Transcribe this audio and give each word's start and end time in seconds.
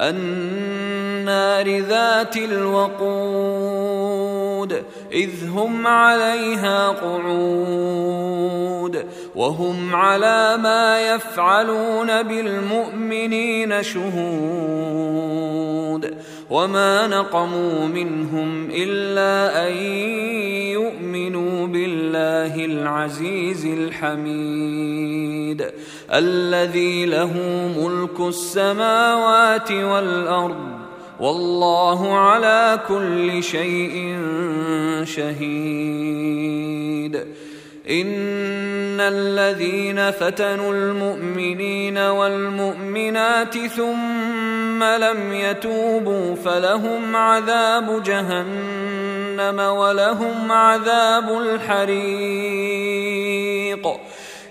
النار 0.00 1.80
ذات 1.80 2.36
الوقود 2.36 4.10
إذ 5.12 5.48
هم 5.48 5.86
عليها 5.86 6.88
قعود 6.88 8.40
وهم 9.34 9.94
على 9.94 10.56
ما 10.56 11.00
يفعلون 11.00 12.22
بالمؤمنين 12.22 13.82
شهود 13.82 15.30
وما 16.50 17.06
نقموا 17.06 17.86
منهم 17.86 18.70
أن 18.70 19.72
يؤمنوا 19.72 19.99
العزيز 22.64 23.66
الحميد 23.66 25.66
الذي 26.12 27.06
له 27.06 27.32
ملك 27.78 28.20
السماوات 28.20 29.72
والأرض 29.72 30.80
والله 31.20 32.18
على 32.18 32.80
كل 32.88 33.42
شيء 33.42 34.16
شهيد. 35.04 37.20
ان 39.00 39.14
الذين 39.14 40.10
فتنوا 40.10 40.74
المؤمنين 40.74 41.98
والمؤمنات 41.98 43.58
ثم 43.58 44.84
لم 44.84 45.32
يتوبوا 45.32 46.34
فلهم 46.34 47.16
عذاب 47.16 48.02
جهنم 48.02 49.58
ولهم 49.58 50.52
عذاب 50.52 51.38
الحريق 51.38 52.00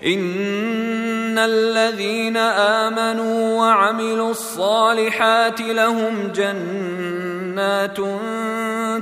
ان 0.06 1.38
الذين 1.38 2.36
امنوا 2.36 3.58
وعملوا 3.58 4.30
الصالحات 4.30 5.60
لهم 5.60 6.32
جنات 6.34 7.96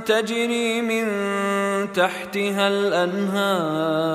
تجري 0.05 0.81
من 0.81 1.05
تحتها 1.93 2.67
الانهار 2.67 4.09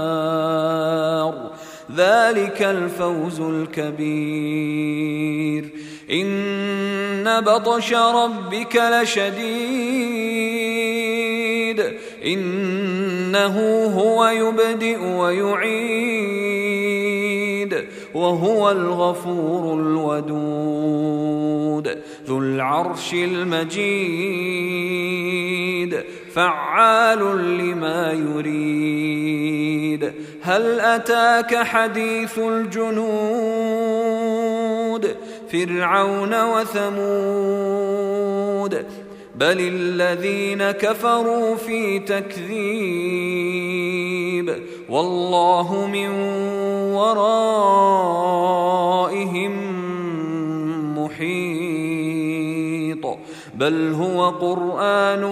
ذلك 1.96 2.62
الفوز 2.62 3.40
الكبير. 3.40 5.64
إن 6.10 7.40
بطش 7.40 7.92
ربك 7.92 8.76
لشديد. 8.76 9.34
إنه 12.24 13.84
هو 13.84 14.26
يبدئ 14.26 14.98
ويعيد. 14.98 16.24
وهو 18.14 18.70
الغفور 18.70 19.80
الودود. 19.80 21.98
ذو 22.26 22.38
العرش 22.38 23.14
المجيد. 23.14 25.63
فعال 26.34 27.18
لما 27.58 28.12
يريد. 28.12 30.12
هل 30.42 30.80
أتاك 30.80 31.56
حديث 31.56 32.38
الجنود؟ 32.38 33.04
فرعون 35.52 36.42
وثمود. 36.42 37.84
بل 39.34 39.60
الذين 39.60 40.70
كفروا 40.70 41.54
في 41.54 41.98
تكذيب. 41.98 43.54
والله 44.88 45.88
من 45.92 46.08
ورائهم 46.94 47.44
محيط. 50.98 51.44
بل 53.54 53.92
هو 53.92 54.30
قرآن 54.30 55.24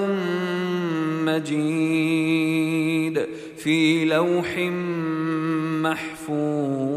مجيد 1.25 3.17
في 3.59 4.05
لوح 4.05 4.59
محفوظ. 5.83 6.92